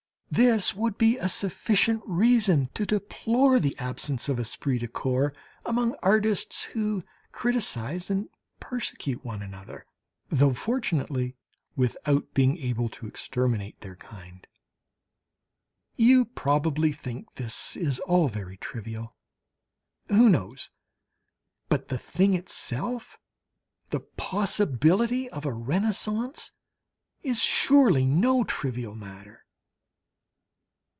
This 0.33 0.73
would 0.73 0.97
be 0.97 1.17
a 1.17 1.27
sufficient 1.27 2.03
reason 2.05 2.69
to 2.75 2.85
deplore 2.85 3.59
the 3.59 3.77
absence 3.77 4.29
of 4.29 4.39
esprit 4.39 4.77
de 4.77 4.87
corps 4.87 5.33
among 5.65 5.93
artists, 6.01 6.63
who 6.71 7.03
criticize 7.33 8.09
and 8.09 8.29
persecute 8.61 9.25
one 9.25 9.41
another, 9.41 9.85
though 10.29 10.53
fortunately 10.53 11.35
without 11.75 12.33
being 12.33 12.57
able 12.59 12.87
to 12.87 13.07
exterminate 13.07 13.81
their 13.81 13.97
kind. 13.97 14.47
You 15.97 16.23
probably 16.23 16.93
think 16.93 17.33
this 17.33 17.75
is 17.75 17.99
all 17.99 18.29
very 18.29 18.55
trivial? 18.55 19.17
Who 20.07 20.29
knows? 20.29 20.69
But 21.67 21.89
the 21.89 21.97
thing 21.97 22.35
itself, 22.35 23.19
the 23.89 23.99
possibility 23.99 25.29
of 25.29 25.45
a 25.45 25.51
Renaissance, 25.51 26.53
is 27.21 27.41
surely 27.43 28.05
no 28.05 28.45
trivial 28.45 28.95
matter! 28.95 29.39